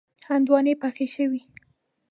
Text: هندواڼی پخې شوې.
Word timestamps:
هندواڼی 0.29 0.73
پخې 0.81 1.07
شوې. 1.13 1.41